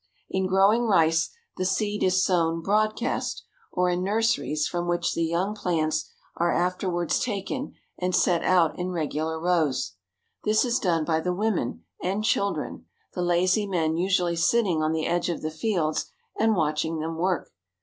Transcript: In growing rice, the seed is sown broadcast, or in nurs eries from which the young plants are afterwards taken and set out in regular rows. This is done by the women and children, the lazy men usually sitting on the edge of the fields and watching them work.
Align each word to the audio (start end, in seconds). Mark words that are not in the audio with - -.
In 0.31 0.47
growing 0.47 0.87
rice, 0.87 1.29
the 1.57 1.63
seed 1.63 2.01
is 2.01 2.25
sown 2.25 2.63
broadcast, 2.63 3.45
or 3.71 3.87
in 3.91 4.01
nurs 4.01 4.35
eries 4.35 4.65
from 4.67 4.87
which 4.87 5.13
the 5.13 5.21
young 5.23 5.53
plants 5.53 6.09
are 6.37 6.51
afterwards 6.51 7.19
taken 7.19 7.75
and 7.99 8.15
set 8.15 8.41
out 8.43 8.79
in 8.79 8.89
regular 8.89 9.39
rows. 9.39 9.97
This 10.43 10.65
is 10.65 10.79
done 10.79 11.05
by 11.05 11.19
the 11.19 11.35
women 11.35 11.83
and 12.01 12.23
children, 12.23 12.87
the 13.13 13.21
lazy 13.21 13.67
men 13.67 13.95
usually 13.95 14.35
sitting 14.35 14.81
on 14.81 14.91
the 14.91 15.05
edge 15.05 15.29
of 15.29 15.43
the 15.43 15.51
fields 15.51 16.09
and 16.35 16.55
watching 16.55 16.97
them 16.97 17.15
work. 17.15 17.51